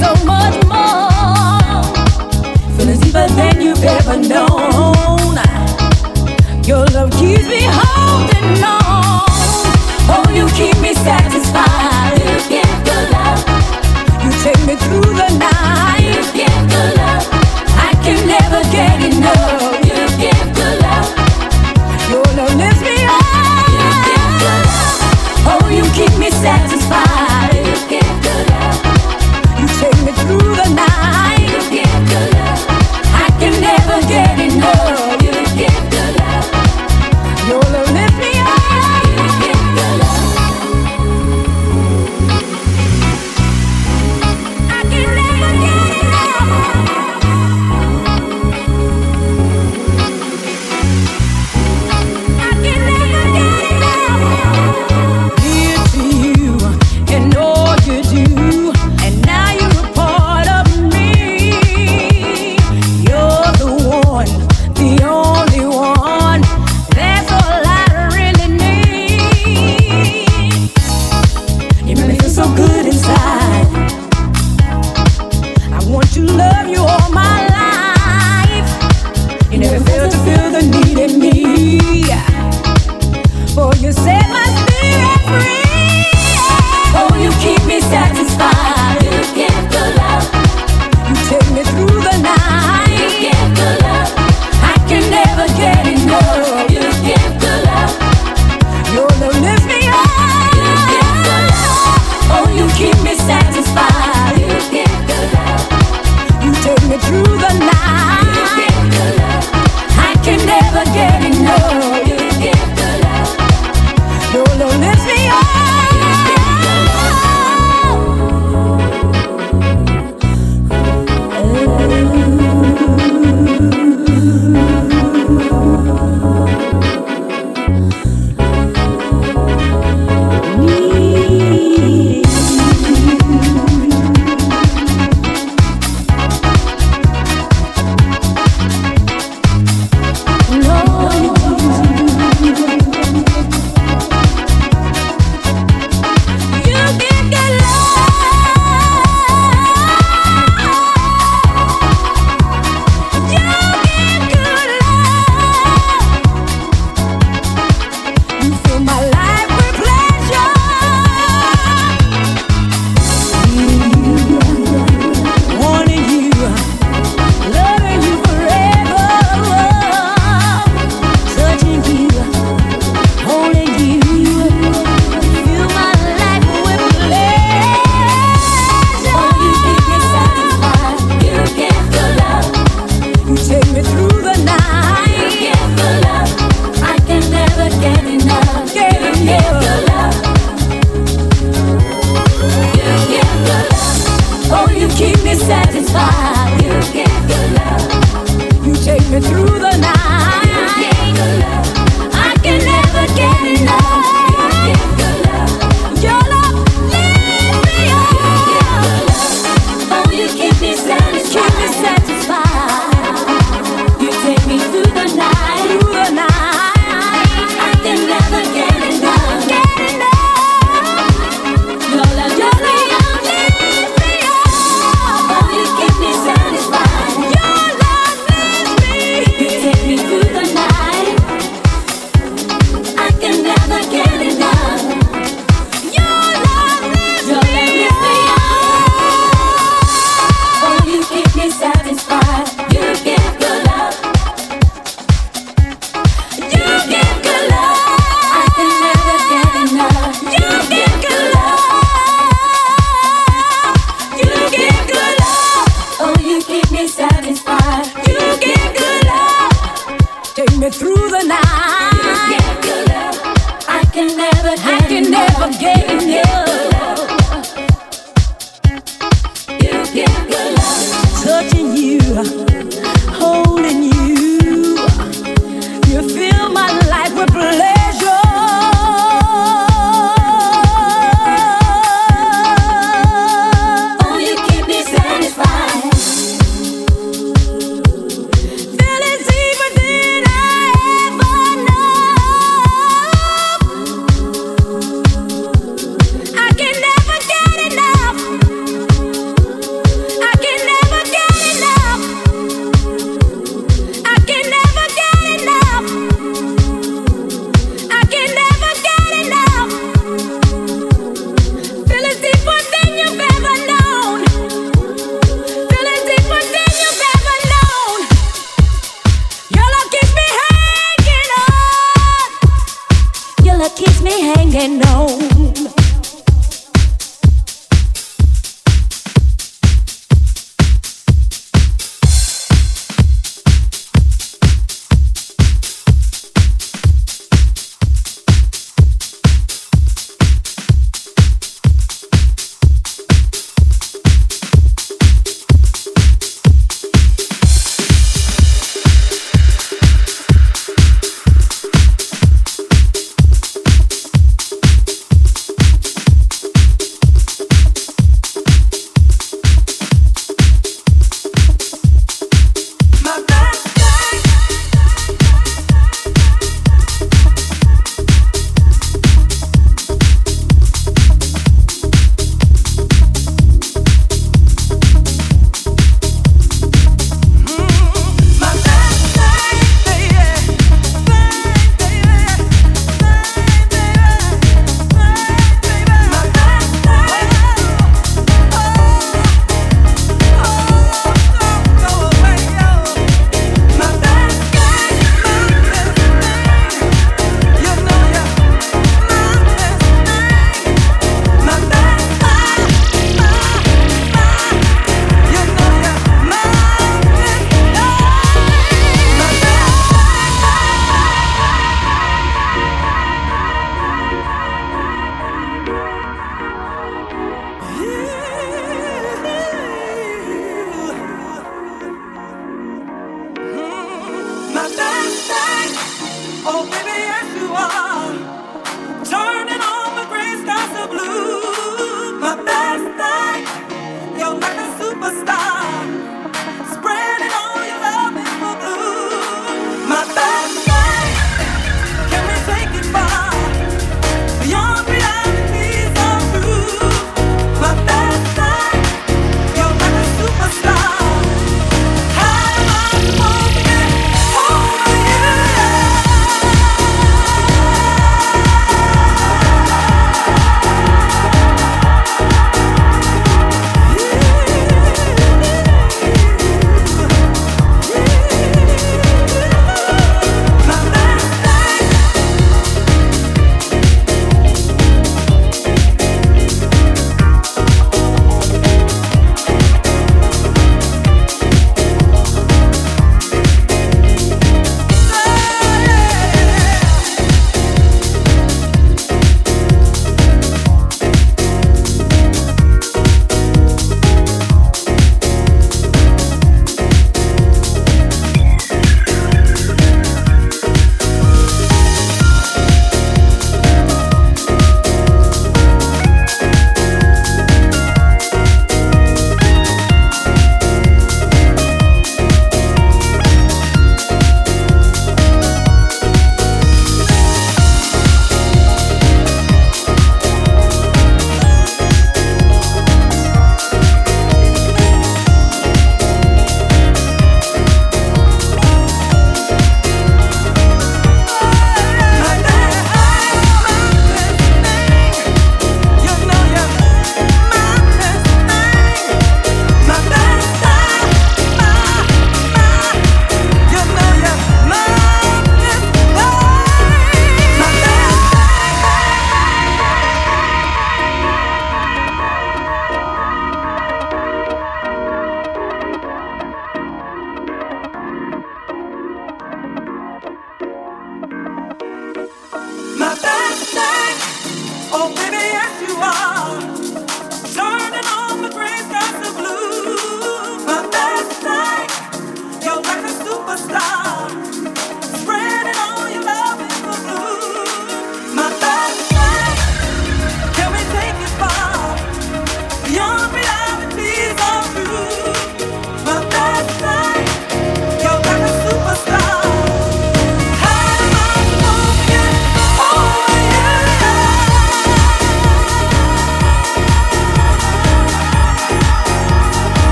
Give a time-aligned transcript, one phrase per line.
[0.00, 1.82] so much more.
[2.76, 5.36] Feeling deeper than you've ever known.
[6.64, 8.79] Your love keeps me holding on.